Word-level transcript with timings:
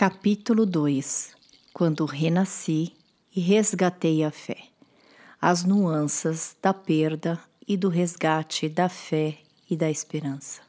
Capítulo 0.00 0.64
2 0.64 1.34
Quando 1.74 2.04
renasci 2.04 2.92
e 3.34 3.40
resgatei 3.40 4.22
a 4.22 4.30
fé. 4.30 4.68
As 5.40 5.64
nuances 5.64 6.56
da 6.62 6.72
perda 6.72 7.36
e 7.66 7.76
do 7.76 7.88
resgate 7.88 8.68
da 8.68 8.88
fé 8.88 9.38
e 9.68 9.76
da 9.76 9.90
esperança. 9.90 10.62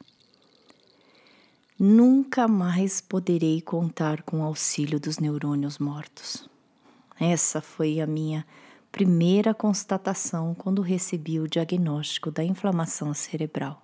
Nunca 1.78 2.48
mais 2.48 3.00
poderei 3.00 3.60
contar 3.60 4.22
com 4.22 4.40
o 4.40 4.42
auxílio 4.42 4.98
dos 4.98 5.20
neurônios 5.20 5.78
mortos. 5.78 6.50
Essa 7.16 7.60
foi 7.60 8.00
a 8.00 8.08
minha 8.08 8.44
primeira 8.90 9.54
constatação 9.54 10.56
quando 10.56 10.82
recebi 10.82 11.38
o 11.38 11.46
diagnóstico 11.46 12.32
da 12.32 12.42
inflamação 12.42 13.14
cerebral. 13.14 13.80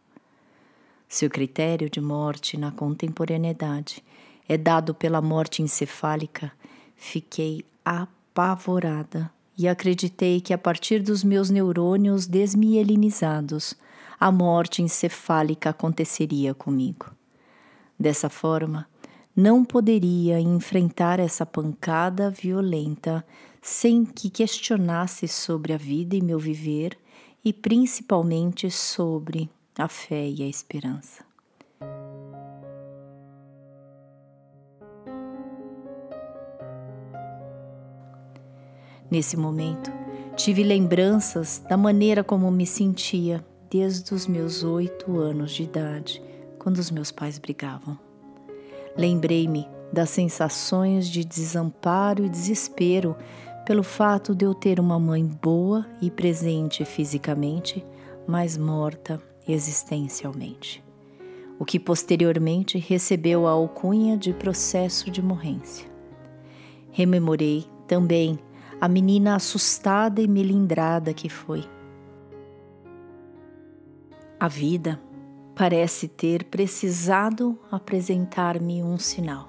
Seu 1.09 1.31
critério 1.31 1.89
de 1.89 2.01
morte 2.01 2.57
na 2.57 2.73
contemporaneidade 2.73 4.03
é 4.49 4.57
dado 4.57 4.95
pela 4.95 5.21
morte 5.21 5.63
encefálica, 5.63 6.53
fiquei 6.97 7.65
apavorada 7.85 9.31
e 9.57 9.67
acreditei 9.67 10.41
que 10.41 10.53
a 10.53 10.59
partir 10.59 11.03
dos 11.03 11.25
meus 11.25 11.51
neurônios 11.51 12.27
desmielinizados, 12.27 13.75
a 14.19 14.31
morte 14.31 14.83
encefálica 14.83 15.71
aconteceria 15.71 16.55
comigo. 16.55 17.11
Dessa 17.99 18.29
forma, 18.29 18.87
não 19.35 19.65
poderia 19.65 20.41
enfrentar 20.41 21.21
essa 21.21 21.45
pancada 21.45 22.31
violenta 22.31 23.25
sem 23.61 24.05
que 24.05 24.31
questionasse 24.31 25.29
sobre 25.29 25.73
a 25.73 25.77
vida 25.77 26.17
e 26.17 26.23
meu 26.23 26.39
viver 26.39 26.97
e 27.45 27.53
principalmente 27.53 28.71
sobre 28.71 29.51
a 29.77 29.89
fé 29.89 30.29
e 30.29 30.43
a 30.43 30.47
esperança. 30.47 31.26
Nesse 39.11 39.37
momento, 39.37 39.93
tive 40.35 40.63
lembranças 40.63 41.63
da 41.69 41.77
maneira 41.77 42.25
como 42.25 42.51
me 42.51 42.67
sentia 42.67 43.45
desde 43.71 44.13
os 44.15 44.27
meus 44.27 44.65
oito 44.65 45.19
anos 45.19 45.53
de 45.53 45.63
idade, 45.63 46.23
quando 46.59 46.79
os 46.79 46.91
meus 46.91 47.13
pais 47.13 47.39
brigavam. 47.39 47.99
Lembrei-me 48.97 49.69
das 49.93 50.11
sensações 50.11 51.09
de 51.09 51.25
desamparo 51.25 52.25
e 52.25 52.29
desespero 52.29 53.17
pelo 53.65 53.83
fato 53.83 54.35
de 54.35 54.45
eu 54.45 54.55
ter 54.55 54.81
uma 54.81 54.99
mãe 54.99 55.25
boa 55.25 55.87
e 56.01 56.11
presente 56.11 56.85
fisicamente, 56.85 57.85
mas 58.27 58.57
morta 58.57 59.21
existencialmente, 59.47 60.83
o 61.59 61.65
que 61.65 61.79
posteriormente 61.79 62.79
recebeu 62.79 63.47
a 63.47 63.53
alcunha 63.53 64.17
de 64.17 64.33
processo 64.33 65.11
de 65.11 65.23
morrência. 65.23 65.87
Rememorei 66.91 67.67
também 67.87 68.39
a 68.81 68.89
menina 68.89 69.35
assustada 69.35 70.21
e 70.21 70.29
melindrada 70.29 71.15
que 71.15 71.29
foi. 71.29 71.65
A 74.39 74.49
vida 74.49 75.01
parece 75.55 76.07
ter 76.07 76.45
precisado 76.45 77.59
apresentar-me 77.71 78.83
um 78.83 78.99
sinal. 78.99 79.49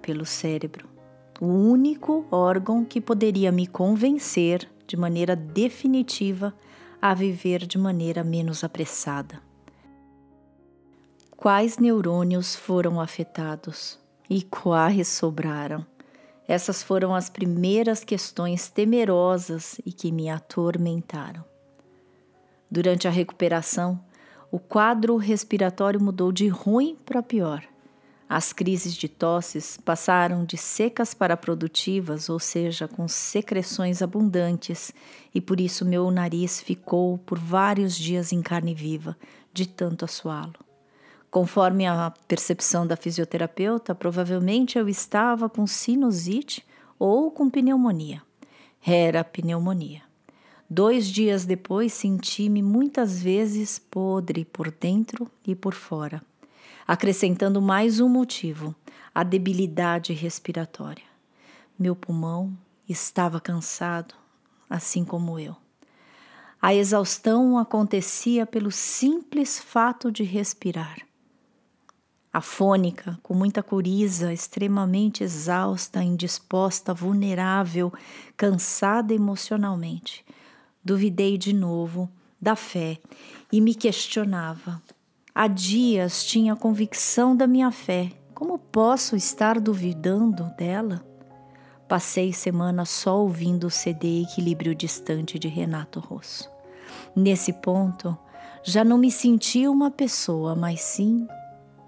Pelo 0.00 0.24
cérebro, 0.24 0.88
o 1.38 1.46
único 1.46 2.24
órgão 2.30 2.84
que 2.84 3.00
poderia 3.00 3.52
me 3.52 3.66
convencer 3.66 4.66
de 4.86 4.96
maneira 4.96 5.36
definitiva 5.36 6.54
a 7.02 7.12
viver 7.12 7.66
de 7.66 7.76
maneira 7.76 8.24
menos 8.24 8.64
apressada. 8.64 9.42
Quais 11.36 11.76
neurônios 11.76 12.56
foram 12.56 12.98
afetados 12.98 13.98
e 14.30 14.42
quais 14.42 15.08
sobraram? 15.08 15.84
Essas 16.48 16.82
foram 16.82 17.14
as 17.14 17.28
primeiras 17.28 18.04
questões 18.04 18.70
temerosas 18.70 19.80
e 19.84 19.92
que 19.92 20.12
me 20.12 20.28
atormentaram. 20.28 21.44
Durante 22.70 23.08
a 23.08 23.10
recuperação, 23.10 24.00
o 24.50 24.58
quadro 24.58 25.16
respiratório 25.16 26.00
mudou 26.00 26.30
de 26.30 26.48
ruim 26.48 26.96
para 27.04 27.22
pior. 27.22 27.64
As 28.28 28.52
crises 28.52 28.94
de 28.94 29.08
tosses 29.08 29.76
passaram 29.76 30.44
de 30.44 30.56
secas 30.56 31.14
para 31.14 31.36
produtivas, 31.36 32.28
ou 32.28 32.40
seja, 32.40 32.88
com 32.88 33.06
secreções 33.06 34.02
abundantes, 34.02 34.92
e 35.32 35.40
por 35.40 35.60
isso 35.60 35.84
meu 35.84 36.10
nariz 36.10 36.60
ficou 36.60 37.18
por 37.18 37.38
vários 37.38 37.96
dias 37.96 38.32
em 38.32 38.42
carne 38.42 38.74
viva, 38.74 39.16
de 39.52 39.68
tanto 39.68 40.04
assoá-lo. 40.04 40.65
Conforme 41.36 41.86
a 41.86 42.14
percepção 42.26 42.86
da 42.86 42.96
fisioterapeuta, 42.96 43.94
provavelmente 43.94 44.78
eu 44.78 44.88
estava 44.88 45.50
com 45.50 45.66
sinusite 45.66 46.64
ou 46.98 47.30
com 47.30 47.50
pneumonia. 47.50 48.22
Era 48.82 49.22
pneumonia. 49.22 50.00
Dois 50.70 51.06
dias 51.06 51.44
depois 51.44 51.92
senti-me 51.92 52.62
muitas 52.62 53.20
vezes 53.20 53.78
podre 53.78 54.46
por 54.46 54.70
dentro 54.70 55.30
e 55.46 55.54
por 55.54 55.74
fora, 55.74 56.22
acrescentando 56.88 57.60
mais 57.60 58.00
um 58.00 58.08
motivo: 58.08 58.74
a 59.14 59.22
debilidade 59.22 60.14
respiratória. 60.14 61.04
Meu 61.78 61.94
pulmão 61.94 62.56
estava 62.88 63.42
cansado, 63.42 64.14
assim 64.70 65.04
como 65.04 65.38
eu. 65.38 65.54
A 66.62 66.74
exaustão 66.74 67.58
acontecia 67.58 68.46
pelo 68.46 68.72
simples 68.72 69.58
fato 69.58 70.10
de 70.10 70.22
respirar 70.22 71.06
afônica, 72.36 73.18
com 73.22 73.32
muita 73.32 73.62
coriza, 73.62 74.30
extremamente 74.30 75.24
exausta, 75.24 76.02
indisposta, 76.02 76.92
vulnerável, 76.92 77.90
cansada 78.36 79.14
emocionalmente. 79.14 80.22
Duvidei 80.84 81.38
de 81.38 81.54
novo 81.54 82.10
da 82.38 82.54
fé 82.54 82.98
e 83.50 83.58
me 83.58 83.74
questionava. 83.74 84.82
Há 85.34 85.46
dias 85.46 86.24
tinha 86.24 86.54
convicção 86.54 87.34
da 87.34 87.46
minha 87.46 87.70
fé. 87.70 88.12
Como 88.34 88.58
posso 88.58 89.16
estar 89.16 89.58
duvidando 89.58 90.44
dela? 90.58 91.02
Passei 91.88 92.34
semana 92.34 92.84
só 92.84 93.18
ouvindo 93.18 93.68
o 93.68 93.70
CD 93.70 94.22
Equilíbrio 94.24 94.74
Distante 94.74 95.38
de 95.38 95.48
Renato 95.48 96.00
Rosso. 96.00 96.50
Nesse 97.14 97.50
ponto, 97.50 98.14
já 98.62 98.84
não 98.84 98.98
me 98.98 99.10
sentia 99.10 99.70
uma 99.70 99.90
pessoa, 99.90 100.54
mas 100.54 100.82
sim 100.82 101.26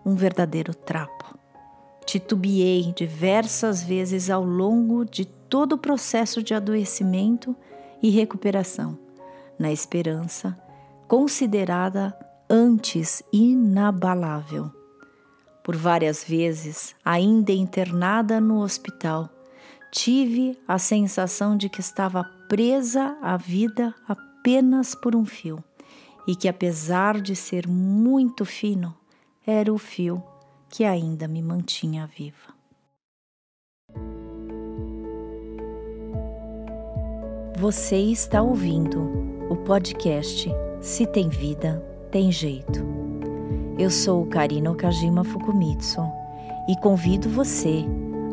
um 0.08 0.14
verdadeiro 0.14 0.74
trapo. 0.74 1.38
Titubeei 2.06 2.92
diversas 2.96 3.82
vezes 3.82 4.30
ao 4.30 4.42
longo 4.42 5.04
de 5.04 5.26
todo 5.26 5.74
o 5.74 5.78
processo 5.78 6.42
de 6.42 6.54
adoecimento 6.54 7.54
e 8.02 8.08
recuperação, 8.08 8.98
na 9.58 9.70
esperança, 9.70 10.56
considerada 11.06 12.16
antes 12.48 13.22
inabalável. 13.30 14.70
Por 15.62 15.76
várias 15.76 16.25
vezes, 16.25 16.94
ainda 17.04 17.52
internada 17.52 18.40
no 18.40 18.62
hospital, 18.62 19.28
tive 19.92 20.58
a 20.66 20.78
sensação 20.78 21.54
de 21.54 21.69
que 21.69 21.80
estava 21.80 22.25
presa 22.48 23.19
à 23.20 23.36
vida 23.36 23.94
apenas 24.08 24.94
por 24.94 25.14
um 25.14 25.26
fio 25.26 25.62
e 26.26 26.34
que, 26.34 26.48
apesar 26.48 27.20
de 27.20 27.36
ser 27.36 27.69
muito 27.69 28.46
fino, 28.46 28.94
era 29.50 29.72
o 29.72 29.78
fio 29.78 30.22
que 30.69 30.84
ainda 30.84 31.26
me 31.26 31.41
mantinha 31.41 32.06
viva. 32.06 32.52
Você 37.56 37.96
está 37.96 38.43
ouvindo 38.43 39.00
o 39.49 39.56
podcast 39.56 40.50
Se 40.82 41.06
Tem 41.06 41.31
Vida, 41.31 41.82
Tem 42.11 42.31
Jeito. 42.31 42.84
Eu 43.78 43.90
sou 43.90 44.26
Karina 44.26 44.70
Okajima 44.70 45.25
Fukumitsu 45.25 46.02
e 46.69 46.76
convido 46.82 47.31
você 47.31 47.87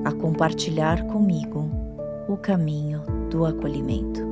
a 0.04 0.12
compartilhar 0.12 1.02
comigo 1.08 1.72
o 2.28 2.36
caminho 2.36 3.02
do 3.30 3.46
acolhimento. 3.46 4.25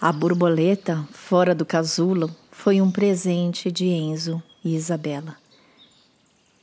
A 0.00 0.12
borboleta 0.12 1.04
fora 1.10 1.52
do 1.52 1.66
casulo 1.66 2.30
foi 2.52 2.80
um 2.80 2.88
presente 2.88 3.68
de 3.72 3.86
Enzo 3.86 4.40
e 4.64 4.76
Isabela. 4.76 5.34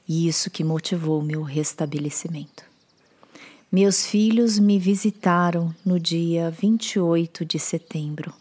E 0.07 0.25
isso 0.25 0.49
que 0.49 0.63
motivou 0.63 1.21
meu 1.21 1.43
restabelecimento. 1.43 2.63
Meus 3.69 4.05
filhos 4.05 4.57
me 4.57 4.79
visitaram 4.79 5.75
no 5.85 5.99
dia 5.99 6.49
28 6.49 7.43
de 7.43 7.59
setembro 7.59 8.33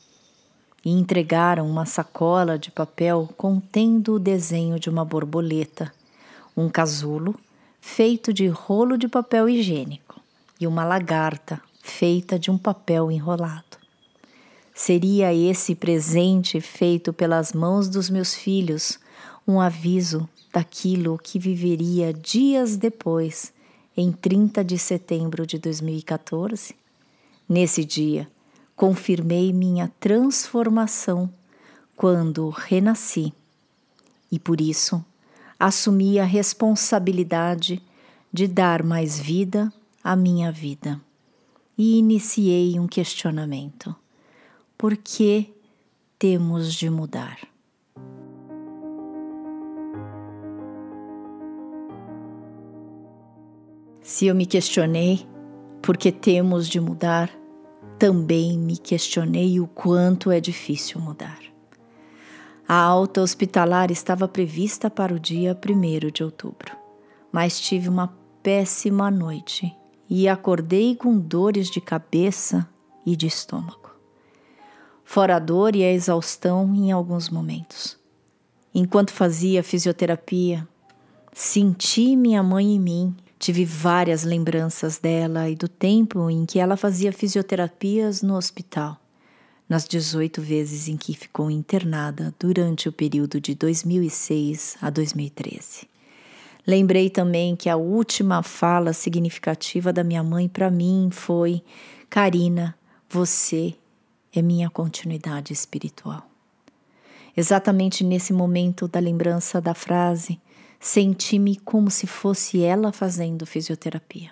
e 0.85 0.93
entregaram 0.93 1.69
uma 1.69 1.87
sacola 1.87 2.56
de 2.56 2.70
papel 2.70 3.29
contendo 3.37 4.14
o 4.14 4.20
desenho 4.20 4.79
de 4.79 4.88
uma 4.88 5.05
borboleta, 5.05 5.93
um 6.56 6.69
casulo 6.69 7.35
feito 7.81 8.32
de 8.32 8.46
rolo 8.46 8.96
de 8.96 9.08
papel 9.08 9.49
higiênico, 9.49 10.20
e 10.61 10.69
uma 10.69 10.85
lagarta 10.85 11.61
feita 11.82 12.38
de 12.38 12.49
um 12.49 12.56
papel 12.56 13.11
enrolado. 13.11 13.84
Seria 14.76 15.32
esse 15.32 15.73
presente 15.73 16.61
feito 16.61 17.12
pelas 17.12 17.53
mãos 17.53 17.88
dos 17.88 18.11
meus 18.11 18.35
filhos 18.35 18.99
um 19.47 19.61
aviso 19.61 20.29
daquilo 20.53 21.17
que 21.17 21.38
viveria 21.38 22.12
dias 22.12 22.76
depois, 22.76 23.53
em 23.97 24.11
30 24.11 24.65
de 24.65 24.76
setembro 24.76 25.47
de 25.47 25.59
2014? 25.61 26.75
Nesse 27.49 27.85
dia, 27.85 28.29
confirmei 28.75 29.53
minha 29.53 29.93
transformação 30.00 31.32
quando 31.97 32.49
renasci. 32.49 33.32
E 34.31 34.41
por 34.41 34.61
isso 34.61 35.05
assumi 35.56 36.19
a 36.19 36.25
responsabilidade 36.25 37.81
de 38.32 38.49
dar 38.49 38.82
mais 38.82 39.20
vida 39.20 39.73
à 40.03 40.17
minha 40.17 40.50
vida. 40.50 41.00
E 41.79 41.97
iniciei 41.99 42.81
um 42.81 42.88
questionamento: 42.88 43.94
por 44.85 44.99
que 44.99 45.51
temos 46.19 46.75
de 46.75 46.91
mudar? 46.91 47.39
Se 54.03 54.27
eu 54.27 54.35
me 54.35 54.45
questionei 54.45 55.27
por 55.81 55.97
que 55.97 56.13
temos 56.13 56.69
de 56.69 56.79
mudar, 56.81 57.31
também 57.99 58.59
me 58.59 58.77
questionei 58.77 59.59
o 59.59 59.67
quanto 59.67 60.31
é 60.31 60.39
difícil 60.39 61.01
mudar. 61.01 61.41
A 62.69 62.77
alta 62.77 63.23
hospitalar 63.23 63.91
estava 63.91 64.29
prevista 64.29 64.91
para 64.91 65.15
o 65.15 65.19
dia 65.19 65.59
1 65.59 66.11
de 66.11 66.23
outubro, 66.23 66.77
mas 67.33 67.59
tive 67.59 67.89
uma 67.89 68.15
péssima 68.43 69.11
noite 69.11 69.75
e 70.11 70.29
acordei 70.29 70.95
com 70.95 71.19
dores 71.19 71.71
de 71.71 71.81
cabeça 71.81 72.69
e 73.07 73.17
de 73.17 73.27
estômago. 73.27 73.84
Fora 75.15 75.37
a 75.37 75.39
dor 75.39 75.77
e 75.77 75.85
a 75.85 75.93
exaustão 75.93 76.75
em 76.75 76.91
alguns 76.91 77.31
momentos. 77.31 77.97
Enquanto 78.75 79.13
fazia 79.13 79.63
fisioterapia, 79.63 80.67
senti 81.33 82.17
minha 82.17 82.43
mãe 82.43 82.75
em 82.75 82.81
mim. 82.81 83.17
Tive 83.39 83.65
várias 83.65 84.25
lembranças 84.25 84.99
dela 84.99 85.49
e 85.49 85.55
do 85.55 85.69
tempo 85.69 86.29
em 86.29 86.45
que 86.45 86.59
ela 86.59 86.77
fazia 86.77 87.13
fisioterapias 87.13 88.23
no 88.23 88.35
hospital 88.35 89.01
nas 89.69 89.87
18 89.87 90.43
vezes 90.43 90.89
em 90.89 90.97
que 90.97 91.15
ficou 91.15 91.49
internada 91.49 92.35
durante 92.37 92.89
o 92.89 92.93
período 92.93 93.41
de 93.41 93.55
2006 93.55 94.79
a 94.83 94.91
2013. 94.91 95.89
Lembrei 96.67 97.09
também 97.09 97.55
que 97.55 97.69
a 97.69 97.77
última 97.77 98.43
fala 98.43 98.93
significativa 98.93 99.93
da 99.93 100.03
minha 100.03 100.25
mãe 100.25 100.49
para 100.49 100.73
mim 100.73 101.09
foi: 101.13 101.63
Karina, 102.11 102.77
você 103.09 103.77
é 104.35 104.43
minha 104.43 104.69
continuidade 104.69 105.53
espiritual. 105.53 106.29
Exatamente 107.37 108.05
nesse 108.05 108.33
momento 108.33 108.87
da 108.87 109.01
lembrança 109.01 109.61
da 109.61 109.75
frase, 109.75 110.41
senti-me 110.79 111.57
como 111.57 111.91
se 111.91 112.07
fosse 112.07 112.63
ela 112.63 112.93
fazendo 112.93 113.47
fisioterapia. 113.47 114.31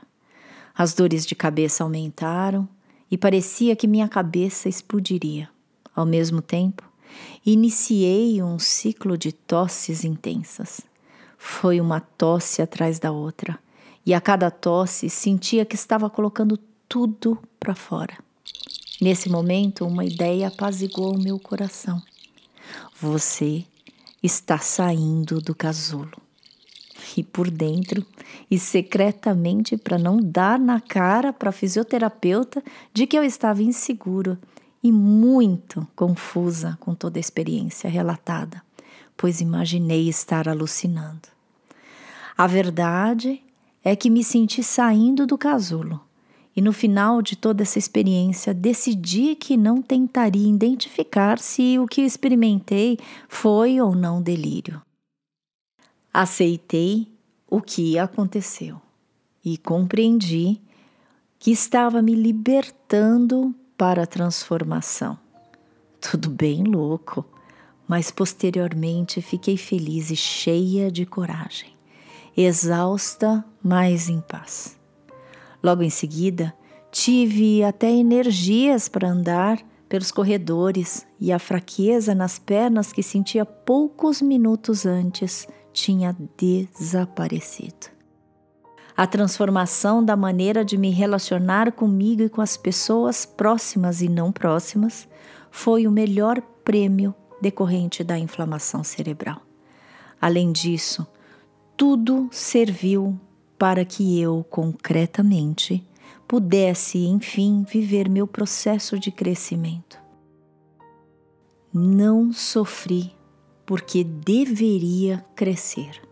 As 0.75 0.95
dores 0.95 1.27
de 1.27 1.35
cabeça 1.35 1.83
aumentaram 1.85 2.69
e 3.11 3.19
parecia 3.19 3.77
que 3.77 3.87
minha 3.87 4.09
cabeça 4.09 4.69
explodiria. 4.69 5.49
Ao 5.95 6.07
mesmo 6.07 6.41
tempo, 6.41 6.83
iniciei 7.45 8.43
um 8.43 8.59
ciclo 8.59 9.19
de 9.19 9.33
tosses 9.33 10.05
intensas. 10.05 10.81
Foi 11.37 11.81
uma 11.81 12.01
tosse 12.01 12.63
atrás 12.63 12.99
da 12.99 13.11
outra, 13.11 13.59
e 14.07 14.15
a 14.15 14.21
cada 14.21 14.51
tosse 14.51 15.11
sentia 15.11 15.65
que 15.65 15.75
estava 15.75 16.09
colocando 16.09 16.59
tudo 16.89 17.39
para 17.59 17.75
fora. 17.75 18.17
Nesse 19.03 19.29
momento, 19.29 19.85
uma 19.85 20.05
ideia 20.05 20.47
apaziguou 20.47 21.19
meu 21.19 21.37
coração. 21.37 22.01
Você 23.01 23.65
está 24.23 24.59
saindo 24.59 25.41
do 25.41 25.57
casulo 25.57 26.13
e 27.17 27.25
por 27.25 27.51
dentro 27.51 28.07
e 28.49 28.61
secretamente 28.61 29.77
para 29.77 29.99
não 29.99 30.19
dar 30.19 30.57
na 30.57 30.81
cara 30.81 31.33
para 31.33 31.49
a 31.49 31.53
fisioterapeuta 31.53 32.63
de 32.95 33.05
que 33.05 33.19
eu 33.19 33.25
estava 33.25 33.61
inseguro 33.61 34.39
e 34.81 34.93
muito 34.93 35.85
confusa 35.97 36.79
com 36.79 36.95
toda 36.95 37.19
a 37.19 37.21
experiência 37.21 37.91
relatada, 37.91 38.63
pois 39.17 39.41
imaginei 39.41 40.09
estar 40.09 40.49
alucinando. 40.49 41.29
A 42.39 42.47
verdade 42.47 43.43
é 43.83 43.97
que 43.97 44.09
me 44.09 44.23
senti 44.23 44.63
saindo 44.63 45.27
do 45.27 45.37
casulo 45.37 46.01
e 46.55 46.61
no 46.61 46.73
final 46.73 47.23
de 47.23 47.37
toda 47.37 47.63
essa 47.63 47.79
experiência 47.79 48.53
decidi 48.53 49.35
que 49.35 49.57
não 49.57 49.81
tentaria 49.81 50.49
identificar 50.49 51.39
se 51.39 51.79
o 51.79 51.87
que 51.87 52.03
experimentei 52.03 52.99
foi 53.29 53.81
ou 53.81 53.95
não 53.95 54.21
delírio. 54.21 54.83
Aceitei 56.13 57.09
o 57.49 57.61
que 57.61 57.99
aconteceu 57.99 58.81
e 59.45 59.57
compreendi 59.57 60.61
que 61.39 61.51
estava 61.51 62.03
me 62.03 62.15
libertando 62.15 63.55
para 63.77 64.03
a 64.03 64.07
transformação. 64.07 65.19
Tudo 66.01 66.31
bem 66.31 66.65
louco, 66.65 67.25
mas 67.89 68.11
posteriormente 68.11 69.23
fiquei 69.23 69.57
feliz 69.57 70.11
e 70.11 70.17
cheia 70.17 70.91
de 70.91 71.07
coragem, 71.07 71.75
exausta, 72.37 73.45
mas 73.63 74.09
em 74.09 74.21
paz. 74.21 74.82
Logo 75.63 75.83
em 75.83 75.91
seguida, 75.91 76.55
tive 76.91 77.63
até 77.63 77.91
energias 77.91 78.89
para 78.89 79.09
andar 79.09 79.59
pelos 79.89 80.11
corredores 80.11 81.07
e 81.21 81.31
a 81.31 81.39
fraqueza 81.39 82.15
nas 82.15 82.39
pernas 82.39 82.93
que 82.93 83.03
sentia 83.03 83.45
poucos 83.45 84.23
minutos 84.23 84.87
antes 84.87 85.47
tinha 85.73 86.17
desaparecido. 86.37 87.93
A 88.97 89.07
transformação 89.07 90.05
da 90.05 90.17
maneira 90.17 90.65
de 90.65 90.77
me 90.77 90.91
relacionar 90.91 91.73
comigo 91.73 92.23
e 92.23 92.29
com 92.29 92.41
as 92.41 92.57
pessoas 92.57 93.25
próximas 93.25 94.03
e 94.03 94.09
não 94.09 94.31
próximas 94.31 95.09
foi 95.51 95.87
o 95.87 95.91
melhor 95.91 96.41
prêmio 96.65 97.15
decorrente 97.41 98.05
da 98.05 98.19
inflamação 98.19 98.85
cerebral. 98.85 99.41
Além 100.21 100.53
disso, 100.53 101.07
tudo 101.77 102.29
serviu 102.31 103.19
para 103.63 103.85
que 103.85 104.21
eu, 104.21 104.45
concretamente, 104.51 105.87
pudesse, 106.27 106.99
enfim, 107.07 107.63
viver 107.63 108.09
meu 108.09 108.27
processo 108.27 108.99
de 108.99 109.13
crescimento. 109.13 110.03
Não 111.73 112.33
sofri 112.33 113.15
porque 113.65 114.03
deveria 114.03 115.25
crescer. 115.37 116.03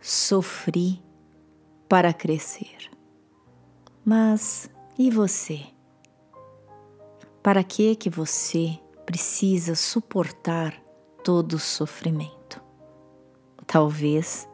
Sofri 0.00 1.02
para 1.86 2.14
crescer. 2.14 2.90
Mas 4.02 4.70
e 4.98 5.10
você? 5.10 5.60
Para 7.42 7.62
que 7.62 7.94
que 7.94 8.08
você 8.08 8.78
precisa 9.04 9.74
suportar 9.74 10.82
todo 11.22 11.56
o 11.56 11.58
sofrimento? 11.58 12.58
Talvez 13.66 14.48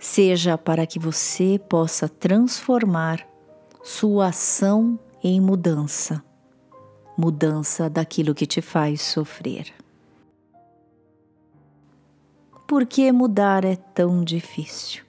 seja 0.00 0.56
para 0.56 0.86
que 0.86 0.98
você 0.98 1.60
possa 1.68 2.08
transformar 2.08 3.28
sua 3.82 4.28
ação 4.28 4.98
em 5.22 5.38
mudança, 5.38 6.24
mudança 7.16 7.90
daquilo 7.90 8.34
que 8.34 8.46
te 8.46 8.62
faz 8.62 9.02
sofrer. 9.02 9.74
Por 12.66 12.86
que 12.86 13.12
mudar 13.12 13.64
é 13.64 13.76
tão 13.76 14.24
difícil? 14.24 15.04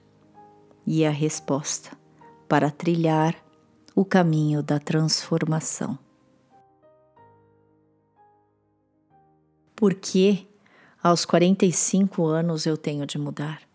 E 0.86 1.06
a 1.06 1.10
resposta 1.10 1.96
para 2.46 2.70
trilhar 2.70 3.34
o 3.94 4.04
caminho 4.04 4.62
da 4.62 4.78
transformação. 4.78 5.98
Por 9.74 9.94
que 9.94 10.46
aos 11.02 11.24
45 11.24 12.26
anos 12.26 12.66
eu 12.66 12.76
tenho 12.76 13.06
de 13.06 13.16
mudar? 13.16 13.71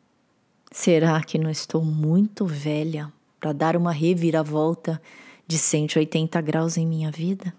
Será 0.72 1.22
que 1.24 1.38
não 1.38 1.50
estou 1.50 1.84
muito 1.84 2.46
velha 2.46 3.12
para 3.40 3.54
dar 3.54 3.76
uma 3.76 3.92
reviravolta 3.92 5.02
de 5.48 5.58
180 5.58 6.40
graus 6.42 6.78
em 6.78 6.86
minha 6.86 7.10
vida? 7.10 7.54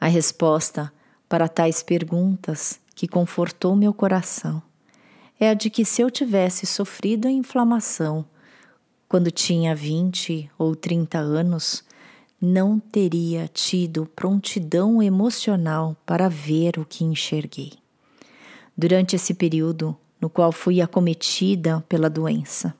A 0.00 0.06
resposta 0.06 0.92
para 1.28 1.46
tais 1.46 1.82
perguntas 1.82 2.80
que 2.94 3.06
confortou 3.06 3.76
meu 3.76 3.92
coração 3.92 4.62
é 5.38 5.50
a 5.50 5.54
de 5.54 5.70
que 5.70 5.84
se 5.84 6.02
eu 6.02 6.10
tivesse 6.10 6.66
sofrido 6.66 7.28
a 7.28 7.30
inflamação 7.30 8.24
quando 9.08 9.30
tinha 9.30 9.74
20 9.74 10.50
ou 10.56 10.76
30 10.76 11.18
anos, 11.18 11.84
não 12.40 12.78
teria 12.78 13.48
tido 13.48 14.06
prontidão 14.06 15.02
emocional 15.02 15.96
para 16.06 16.28
ver 16.28 16.78
o 16.78 16.84
que 16.84 17.04
enxerguei. 17.04 17.72
Durante 18.76 19.16
esse 19.16 19.34
período 19.34 19.96
no 20.20 20.28
qual 20.28 20.52
fui 20.52 20.80
acometida 20.80 21.84
pela 21.88 22.10
doença, 22.10 22.74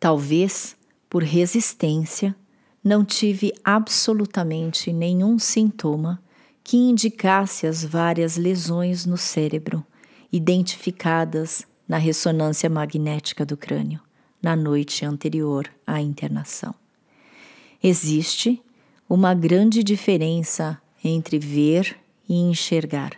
talvez 0.00 0.76
por 1.08 1.22
resistência, 1.22 2.34
não 2.82 3.04
tive 3.04 3.52
absolutamente 3.62 4.92
nenhum 4.92 5.38
sintoma 5.38 6.22
que 6.64 6.76
indicasse 6.76 7.66
as 7.66 7.84
várias 7.84 8.36
lesões 8.36 9.06
no 9.06 9.16
cérebro 9.16 9.84
identificadas 10.32 11.66
na 11.86 11.98
ressonância 11.98 12.68
magnética 12.68 13.44
do 13.44 13.56
crânio 13.56 14.00
na 14.42 14.56
noite 14.56 15.04
anterior 15.04 15.70
à 15.86 16.00
internação. 16.00 16.74
Existe 17.82 18.60
uma 19.08 19.34
grande 19.34 19.82
diferença 19.82 20.80
entre 21.04 21.38
ver 21.38 21.96
e 22.28 22.34
enxergar. 22.34 23.12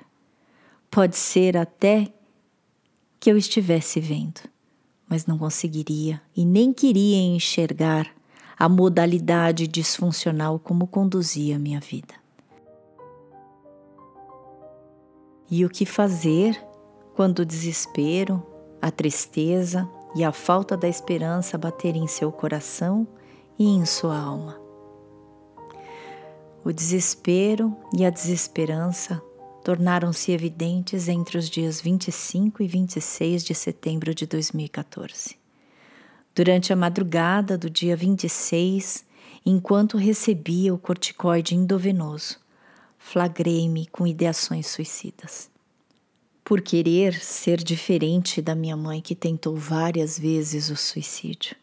Pode 0.91 1.17
ser 1.17 1.57
até 1.57 2.13
que 3.25 3.31
eu 3.31 3.39
estivesse 3.39 4.01
vendo, 4.01 4.43
mas 5.09 5.25
não 5.25 5.39
conseguiria 5.39 6.21
e 6.37 6.45
nem 6.45 6.75
queria 6.75 7.17
enxergar 7.23 8.07
a 8.55 8.69
modalidade 8.69 9.67
disfuncional 9.67 10.59
como 10.59 10.87
conduzia 10.87 11.59
minha 11.59 11.81
vida. 11.81 12.13
E 15.51 15.65
o 15.65 15.71
que 15.71 15.87
fazer 15.87 16.63
quando 17.15 17.39
o 17.39 17.47
desespero, 17.47 18.47
a 18.79 18.91
tristeza 18.91 19.89
e 20.15 20.23
a 20.23 20.31
falta 20.31 20.77
da 20.77 20.87
esperança 20.87 21.57
baterem 21.57 22.05
em 22.05 22.07
seu 22.07 22.31
coração 22.31 23.09
e 23.59 23.67
em 23.67 23.87
sua 23.87 24.19
alma? 24.19 24.61
O 26.63 26.71
desespero 26.71 27.75
e 27.97 28.05
a 28.05 28.11
desesperança 28.11 29.23
tornaram-se 29.65 30.31
evidentes 30.31 31.09
entre 31.09 31.39
os 31.39 31.49
dias 31.49 31.81
25 31.81 32.63
e 32.63 32.69
26 32.69 33.43
de 33.43 33.55
setembro 33.55 34.15
de 34.15 34.27
2014. 34.27 35.37
Durante 36.35 36.71
a 36.71 36.77
madrugada 36.77 37.57
do 37.57 37.71
dia 37.71 37.97
26, 37.97 39.07
enquanto 39.45 39.97
recebia 39.97 40.75
o 40.75 40.79
corticoide 40.79 41.55
endovenoso, 41.55 42.39
flagrei-me 42.99 43.87
com 43.87 44.07
ideações 44.07 44.67
suicidas. 44.67 45.51
Por 46.45 46.61
querer 46.61 47.15
ser 47.15 47.57
diferente 47.65 48.43
da 48.43 48.55
minha 48.55 48.77
mãe 48.77 49.01
que 49.01 49.15
tentou 49.15 49.57
várias 49.57 50.19
vezes 50.19 50.69
o 50.69 50.77
suicídio, 50.77 51.57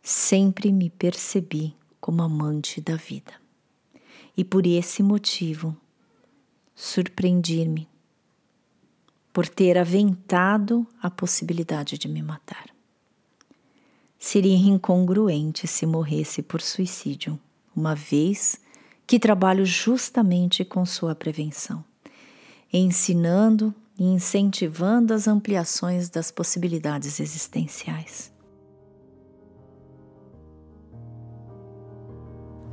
sempre 0.00 0.70
me 0.70 0.88
percebi 0.88 1.74
como 2.00 2.22
amante 2.22 2.80
da 2.80 2.94
vida. 2.94 3.32
E 4.36 4.44
por 4.44 4.66
esse 4.66 5.02
motivo, 5.02 5.76
surpreendi-me 6.74 7.88
por 9.32 9.48
ter 9.48 9.76
aventado 9.76 10.86
a 11.02 11.10
possibilidade 11.10 11.98
de 11.98 12.08
me 12.08 12.22
matar. 12.22 12.66
Seria 14.18 14.56
incongruente 14.56 15.66
se 15.66 15.84
morresse 15.84 16.40
por 16.40 16.60
suicídio, 16.60 17.38
uma 17.76 17.94
vez 17.94 18.60
que 19.06 19.18
trabalho 19.18 19.66
justamente 19.66 20.64
com 20.64 20.86
sua 20.86 21.14
prevenção, 21.14 21.84
ensinando 22.72 23.74
e 23.98 24.04
incentivando 24.04 25.12
as 25.12 25.28
ampliações 25.28 26.08
das 26.08 26.30
possibilidades 26.30 27.20
existenciais. 27.20 28.32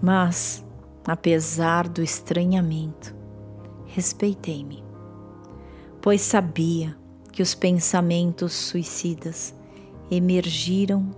Mas, 0.01 0.63
apesar 1.05 1.87
do 1.87 2.01
estranhamento, 2.01 3.20
respeitei-me, 3.93 4.83
pois 6.01 6.21
sabia 6.21 6.97
que 7.31 7.41
os 7.41 7.53
pensamentos 7.53 8.53
suicidas 8.53 9.53
emergiram 10.09 11.09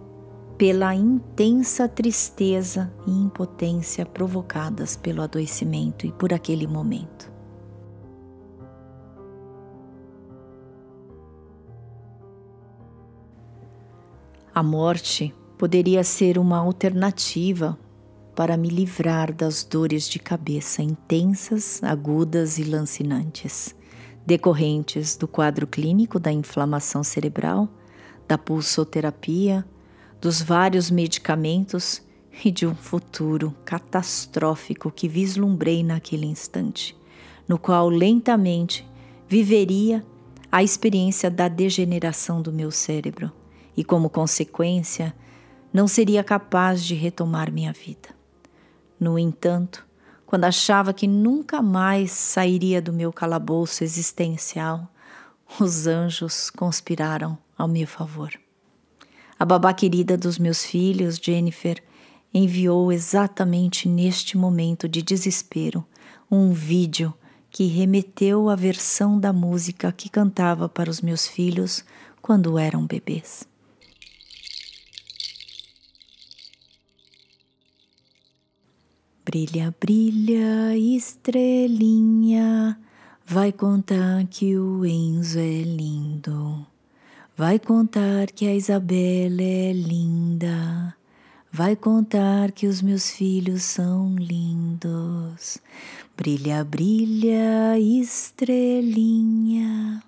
pela 0.58 0.94
intensa 0.94 1.88
tristeza 1.88 2.94
e 3.08 3.12
impotência 3.12 4.06
provocadas 4.06 4.96
pelo 4.96 5.22
adoecimento 5.22 6.06
e 6.06 6.12
por 6.12 6.34
aquele 6.34 6.68
momento. 6.68 7.32
A 14.53 14.62
morte 14.62 15.34
poderia 15.58 16.03
ser 16.03 16.38
uma 16.38 16.60
alternativa 16.60 17.77
para 18.36 18.58
me 18.58 18.70
livrar 18.70 19.32
das 19.32 19.63
dores 19.63 20.10
de 20.10 20.20
cabeça 20.20 20.82
intensas, 20.82 21.84
agudas 21.84 22.58
e 22.58 22.63
lancinantes, 22.63 23.75
decorrentes 24.25 25.16
do 25.16 25.28
quadro 25.28 25.68
clínico 25.68 26.20
da 26.20 26.32
inflamação 26.32 27.04
cerebral, 27.04 27.70
da 28.28 28.38
pulsoterapia, 28.38 29.66
dos 30.20 30.42
vários 30.42 30.90
medicamentos 30.90 32.02
e 32.44 32.50
de 32.50 32.66
um 32.66 32.74
futuro 32.74 33.56
catastrófico 33.63 34.90
que 34.90 35.08
vislumbrei 35.08 35.84
naquele 35.84 36.25
instante, 36.25 36.98
no 37.48 37.60
qual 37.60 37.90
lentamente 37.90 38.88
viveria 39.28 40.04
a 40.52 40.63
experiência 40.63 41.30
da 41.30 41.48
degeneração 41.48 42.42
do 42.42 42.52
meu 42.52 42.72
cérebro 42.72 43.32
e, 43.75 43.84
como 43.84 44.10
consequência, 44.10 45.13
não 45.74 45.88
seria 45.88 46.24
capaz 46.24 46.84
de 46.84 46.94
retomar 46.94 47.52
minha 47.52 47.74
vida. 47.74 48.23
No 49.03 49.19
entanto, 49.19 49.86
quando 50.25 50.45
achava 50.45 50.93
que 50.93 51.07
nunca 51.07 51.62
mais 51.62 52.10
sairia 52.10 52.81
do 52.81 52.93
meu 52.93 53.12
calabouço 53.12 53.83
existencial, 53.83 54.88
os 55.60 55.88
anjos 55.88 56.50
conspiraram 56.50 57.38
ao 57.57 57.67
meu 57.67 57.86
favor. 57.86 58.31
A 59.38 59.43
babá 59.43 59.74
querida 59.74 60.15
dos 60.15 60.39
meus 60.39 60.63
filhos, 60.63 61.19
Jennifer, 61.22 61.83
enviou 62.33 62.93
exatamente 62.93 63.89
neste 63.89 64.38
momento 64.38 64.88
de 64.88 65.01
desespero 65.01 65.86
um 66.31 66.53
vídeo 66.53 67.13
que 67.50 67.65
remeteu 67.65 68.48
à 68.48 68.55
versão 68.55 69.19
da 69.19 69.33
música 69.33 69.91
que 69.91 70.07
cantava 70.07 70.69
para 70.69 70.89
os 70.89 71.01
meus 71.01 71.27
filhos 71.27 71.83
quando 72.22 72.57
eram 72.57 72.88
bebês. 72.88 73.45
Brilha, 79.34 79.74
brilha, 79.82 80.78
estrelinha, 80.78 82.78
vai 83.25 83.52
contar 83.52 84.28
que 84.28 84.56
o 84.60 84.86
Enzo 84.86 85.40
é 85.40 85.63
lindo. 85.63 86.63
Vai 87.36 87.58
contar 87.58 88.28
que 88.28 88.48
a 88.48 88.54
Isabela 88.54 89.42
é 89.42 89.74
linda. 89.74 90.96
Vai 91.52 91.75
contar 91.75 92.52
que 92.52 92.68
os 92.68 92.84
meus 92.84 93.10
filhos 93.10 93.63
são 93.63 94.16
lindos. 94.18 95.58
Brilha, 96.16 96.63
brilha, 96.63 97.80
estrelinha. 97.80 100.04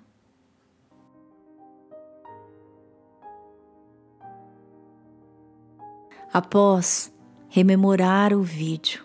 Após 6.32 7.12
rememorar 7.48 8.32
o 8.32 8.42
vídeo, 8.42 9.04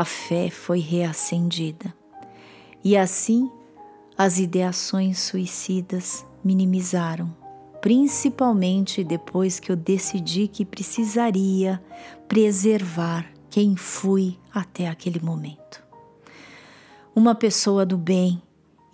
a 0.00 0.04
fé 0.04 0.48
foi 0.48 0.78
reacendida. 0.78 1.94
E 2.82 2.96
assim 2.96 3.50
as 4.16 4.38
ideações 4.38 5.18
suicidas 5.18 6.24
minimizaram, 6.42 7.36
principalmente 7.82 9.04
depois 9.04 9.60
que 9.60 9.70
eu 9.70 9.76
decidi 9.76 10.48
que 10.48 10.64
precisaria 10.64 11.82
preservar 12.26 13.30
quem 13.50 13.76
fui 13.76 14.38
até 14.54 14.88
aquele 14.88 15.20
momento. 15.20 15.84
Uma 17.14 17.34
pessoa 17.34 17.84
do 17.84 17.98
bem 17.98 18.42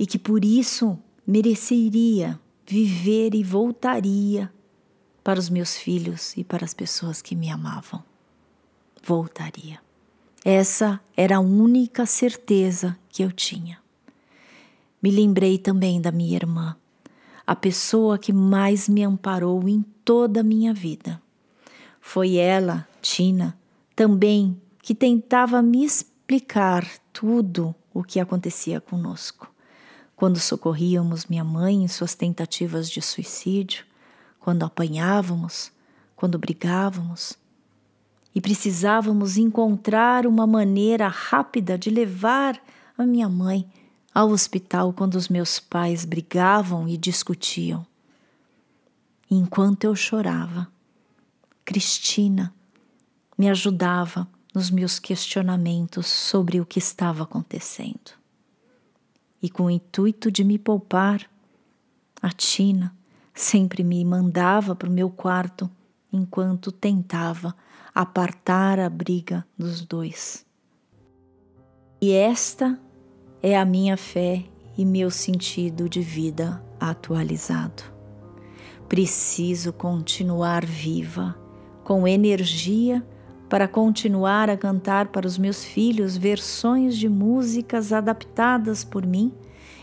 e 0.01 0.07
que 0.09 0.19
por 0.19 0.45
isso 0.45 0.99
mereceria 1.25 2.37
viver 2.67 3.33
e 3.33 3.45
voltaria 3.45 4.53
para 5.23 5.39
os 5.39 5.49
meus 5.49 5.77
filhos 5.77 6.37
e 6.37 6.43
para 6.43 6.65
as 6.65 6.75
pessoas 6.75 7.23
que 7.23 7.37
me 7.37 7.49
amavam. 7.49 8.03
Voltaria. 9.05 9.86
Essa 10.49 11.01
era 11.17 11.39
a 11.39 11.41
única 11.41 12.07
certeza 12.07 12.97
que 13.09 13.25
eu 13.25 13.33
tinha. 13.33 13.81
Me 15.03 15.11
lembrei 15.11 15.59
também 15.59 16.01
da 16.01 16.13
minha 16.13 16.37
irmã, 16.37 16.77
a 17.45 17.57
pessoa 17.57 18.17
que 18.17 18.33
mais 18.33 18.89
me 18.89 19.03
amparou 19.03 19.69
em 19.69 19.85
toda 20.05 20.43
a 20.43 20.45
minha 20.45 20.73
vida. 20.73 21.21
Foi 22.01 22.37
ela, 22.37 22.87
Tina, 23.03 23.59
também 23.97 24.57
que 24.81 24.95
tentava 24.95 25.61
me 25.61 25.85
explicar 25.85 26.87
tudo 27.13 27.75
o 27.93 28.05
que 28.05 28.21
acontecia 28.21 28.81
conosco. 28.81 29.53
Quando 30.15 30.39
socorríamos 30.39 31.27
minha 31.27 31.43
mãe 31.43 31.83
em 31.83 31.89
suas 31.89 32.15
tentativas 32.15 32.89
de 32.89 33.03
suicídio, 33.03 33.85
quando 34.39 34.63
apanhávamos, 34.63 35.73
quando 36.15 36.39
brigávamos, 36.39 37.37
e 38.37 38.41
precisávamos 38.43 39.39
encontrar 39.39 40.27
uma 40.27 40.47
maneira 40.47 41.09
rápida 41.09 41.79
de 41.79 41.89
levar 41.89 42.63
a 42.99 43.07
minha 43.07 43.31
mãe 43.31 43.67
ao 44.15 44.29
hospital 44.29 44.93
quando 44.93 45.15
os 45.15 45.31
meus 45.31 45.59
pais 45.59 46.05
brigavam 46.05 46.87
e 46.87 46.99
discutiam. 46.99 47.87
enquanto 49.31 49.85
eu 49.85 49.97
chorava, 49.97 50.69
Cristina 51.65 52.55
me 53.39 53.49
ajudava 53.49 54.29
nos 54.55 54.71
meus 54.71 54.99
questionamentos 54.99 56.07
sobre 56.07 56.61
o 56.61 56.67
que 56.67 56.79
estava 56.79 57.23
acontecendo. 57.23 58.13
E 59.43 59.49
com 59.49 59.65
o 59.65 59.71
intuito 59.71 60.31
de 60.31 60.45
me 60.45 60.59
poupar, 60.59 61.27
a 62.21 62.31
Tina 62.31 62.95
sempre 63.33 63.83
me 63.83 64.05
mandava 64.05 64.77
para 64.77 64.91
o 64.91 64.93
meu 64.93 65.09
quarto 65.09 65.71
enquanto 66.13 66.71
tentava 66.71 67.55
apartar 67.95 68.79
a 68.79 68.89
briga 68.89 69.47
dos 69.57 69.83
dois. 69.83 70.47
E 72.01 72.13
esta 72.13 72.79
é 73.43 73.57
a 73.57 73.65
minha 73.65 73.97
fé 73.97 74.45
e 74.77 74.85
meu 74.85 75.11
sentido 75.11 75.89
de 75.89 76.01
vida 76.01 76.63
atualizado. 76.79 77.83
Preciso 78.89 79.73
continuar 79.73 80.65
viva, 80.65 81.37
com 81.83 82.07
energia 82.07 83.05
para 83.49 83.67
continuar 83.67 84.51
a 84.51 84.57
cantar 84.57 85.09
para 85.09 85.27
os 85.27 85.39
meus 85.39 85.65
filhos 85.65 86.17
versões 86.17 86.97
de 86.97 87.09
músicas 87.09 87.93
adaptadas 87.93 88.85
por 88.85 89.07
mim 89.07 89.33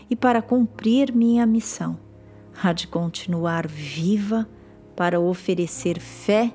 e 0.08 0.14
para 0.14 0.42
cumprir 0.42 1.12
minha 1.14 1.46
missão, 1.46 1.98
a 2.62 2.72
de 2.72 2.86
continuar 2.86 3.66
viva 3.66 4.48
para 4.96 5.20
oferecer 5.20 6.00
fé 6.00 6.52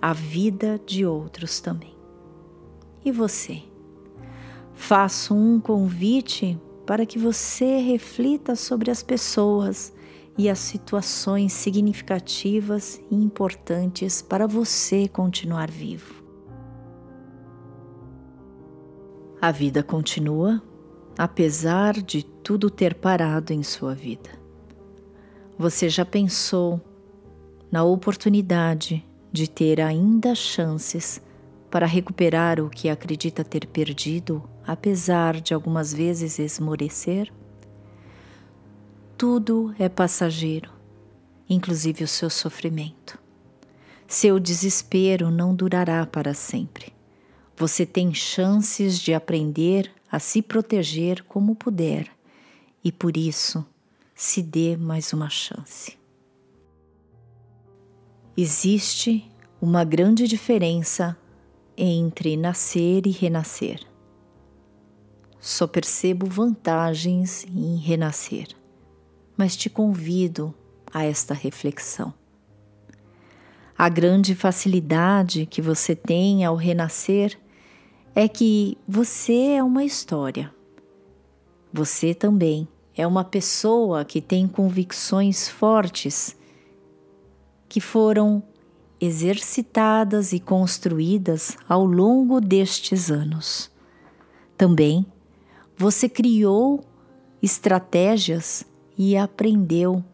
à 0.00 0.12
vida 0.12 0.80
de 0.84 1.06
outros 1.06 1.60
também. 1.60 1.94
E 3.04 3.10
você? 3.10 3.62
Faço 4.74 5.34
um 5.34 5.60
convite 5.60 6.60
para 6.86 7.06
que 7.06 7.18
você 7.18 7.78
reflita 7.78 8.56
sobre 8.56 8.90
as 8.90 9.02
pessoas 9.02 9.92
e 10.36 10.48
as 10.48 10.58
situações 10.58 11.52
significativas 11.52 13.00
e 13.10 13.14
importantes 13.14 14.20
para 14.20 14.46
você 14.46 15.08
continuar 15.08 15.70
vivo. 15.70 16.22
A 19.40 19.52
vida 19.52 19.82
continua, 19.82 20.62
apesar 21.16 21.94
de 21.94 22.24
tudo 22.24 22.68
ter 22.68 22.94
parado 22.94 23.52
em 23.52 23.62
sua 23.62 23.94
vida. 23.94 24.30
Você 25.56 25.88
já 25.88 26.04
pensou 26.04 26.80
na 27.74 27.82
oportunidade 27.82 29.04
de 29.32 29.50
ter 29.50 29.80
ainda 29.80 30.32
chances 30.32 31.20
para 31.68 31.86
recuperar 31.86 32.60
o 32.60 32.70
que 32.70 32.88
acredita 32.88 33.42
ter 33.42 33.66
perdido, 33.66 34.48
apesar 34.64 35.40
de 35.40 35.52
algumas 35.52 35.92
vezes 35.92 36.38
esmorecer? 36.38 37.32
Tudo 39.18 39.74
é 39.76 39.88
passageiro, 39.88 40.70
inclusive 41.50 42.04
o 42.04 42.06
seu 42.06 42.30
sofrimento. 42.30 43.18
Seu 44.06 44.38
desespero 44.38 45.28
não 45.28 45.52
durará 45.52 46.06
para 46.06 46.32
sempre. 46.32 46.92
Você 47.56 47.84
tem 47.84 48.14
chances 48.14 49.00
de 49.00 49.12
aprender 49.12 49.90
a 50.08 50.20
se 50.20 50.40
proteger 50.40 51.24
como 51.24 51.56
puder 51.56 52.08
e 52.84 52.92
por 52.92 53.16
isso 53.16 53.66
se 54.14 54.40
dê 54.40 54.76
mais 54.76 55.12
uma 55.12 55.28
chance. 55.28 56.03
Existe 58.36 59.30
uma 59.60 59.84
grande 59.84 60.26
diferença 60.26 61.16
entre 61.76 62.36
nascer 62.36 63.06
e 63.06 63.10
renascer. 63.10 63.80
Só 65.40 65.66
percebo 65.66 66.26
vantagens 66.26 67.46
em 67.46 67.76
renascer 67.76 68.48
mas 69.36 69.56
te 69.56 69.68
convido 69.68 70.54
a 70.92 71.04
esta 71.04 71.34
reflexão. 71.34 72.12
A 73.76 73.88
grande 73.88 74.34
facilidade 74.34 75.46
que 75.46 75.60
você 75.60 75.96
tem 75.96 76.44
ao 76.44 76.54
renascer 76.54 77.38
é 78.14 78.28
que 78.28 78.78
você 78.86 79.56
é 79.56 79.62
uma 79.62 79.84
história. 79.84 80.54
Você 81.72 82.14
também 82.14 82.68
é 82.96 83.04
uma 83.04 83.24
pessoa 83.24 84.04
que 84.04 84.20
tem 84.20 84.46
convicções 84.46 85.48
fortes 85.48 86.36
que 87.74 87.80
foram 87.80 88.40
exercitadas 89.00 90.32
e 90.32 90.38
construídas 90.38 91.56
ao 91.68 91.84
longo 91.84 92.40
destes 92.40 93.10
anos. 93.10 93.68
Também 94.56 95.04
você 95.76 96.08
criou 96.08 96.84
estratégias 97.42 98.64
e 98.96 99.16
aprendeu 99.16 100.04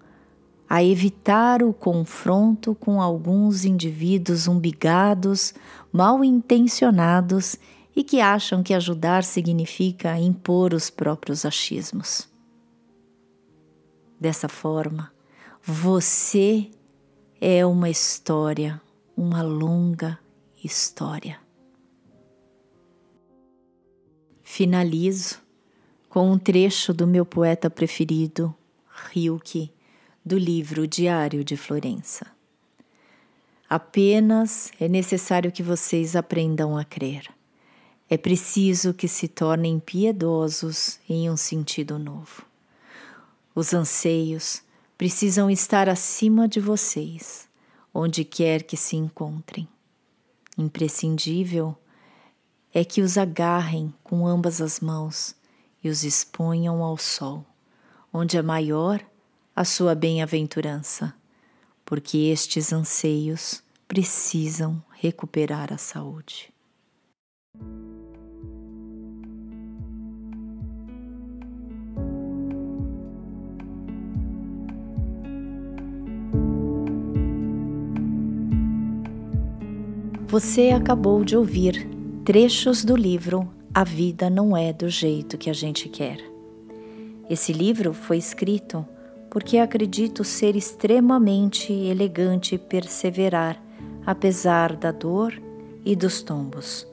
a 0.67 0.83
evitar 0.83 1.63
o 1.63 1.75
confronto 1.75 2.75
com 2.75 3.03
alguns 3.03 3.67
indivíduos 3.67 4.49
umbigados, 4.49 5.53
mal 5.93 6.25
intencionados 6.25 7.57
e 7.95 8.03
que 8.03 8.23
acham 8.23 8.63
que 8.63 8.73
ajudar 8.73 9.23
significa 9.23 10.19
impor 10.19 10.73
os 10.73 10.89
próprios 10.89 11.45
achismos. 11.45 12.27
Dessa 14.19 14.49
forma, 14.49 15.13
você 15.63 16.71
é 17.41 17.65
uma 17.65 17.89
história, 17.89 18.81
uma 19.17 19.41
longa 19.41 20.19
história. 20.63 21.41
Finalizo 24.43 25.41
com 26.09 26.31
um 26.31 26.39
trecho 26.39 26.93
do 26.93 27.07
meu 27.07 27.25
poeta 27.25 27.71
preferido, 27.71 28.55
Ryuki, 28.87 29.73
do 30.23 30.37
livro 30.37 30.87
Diário 30.87 31.43
de 31.43 31.57
Florença. 31.57 32.27
Apenas 33.69 34.71
é 34.79 34.87
necessário 34.87 35.51
que 35.51 35.63
vocês 35.63 36.15
aprendam 36.15 36.77
a 36.77 36.85
crer. 36.85 37.27
É 38.09 38.19
preciso 38.19 38.93
que 38.93 39.09
se 39.09 39.29
tornem 39.29 39.79
piedosos 39.79 40.99
em 41.09 41.31
um 41.31 41.37
sentido 41.37 41.99
novo. 41.99 42.45
Os 43.55 43.73
anseios 43.73 44.63
precisam 45.01 45.51
estar 45.51 45.89
acima 45.89 46.47
de 46.47 46.61
vocês, 46.61 47.49
onde 47.93 48.23
quer 48.23 48.65
que 48.65 48.77
se 48.77 48.97
encontrem. 48.97 49.67
Imprescindível 50.59 51.75
é 52.71 52.85
que 52.85 53.01
os 53.01 53.17
agarrem 53.17 53.95
com 54.05 54.27
ambas 54.27 54.61
as 54.61 54.79
mãos 54.79 55.35
e 55.83 55.89
os 55.89 56.05
exponham 56.05 56.85
ao 56.85 56.99
sol 56.99 57.47
onde 58.13 58.37
é 58.37 58.43
maior 58.43 59.03
a 59.57 59.65
sua 59.65 59.95
bem-aventurança, 59.95 61.15
porque 61.83 62.19
estes 62.19 62.71
anseios 62.71 63.63
precisam 63.89 64.85
recuperar 64.91 65.73
a 65.73 65.79
saúde. 65.79 66.53
Você 80.31 80.71
acabou 80.71 81.25
de 81.25 81.37
ouvir 81.37 81.89
trechos 82.25 82.85
do 82.85 82.97
livro 82.97 83.49
A 83.75 83.85
Vida 83.85 84.31
Não 84.31 84.57
É 84.57 84.73
do 84.73 84.89
Jeito 84.89 85.37
que 85.37 85.51
a 85.51 85.53
Gente 85.53 85.89
Quer 85.89 86.31
esse 87.31 87.53
livro 87.53 87.95
foi 87.95 88.19
escrito 88.19 88.85
porque 89.31 89.59
acredito 89.59 90.25
ser 90.25 90.57
extremamente 90.57 91.73
elegante 91.73 92.59
perseverar, 92.59 93.63
apesar 94.05 94.75
da 94.75 94.91
dor 94.91 95.41
e 95.85 95.95
dos 95.95 96.23
tombos. 96.23 96.85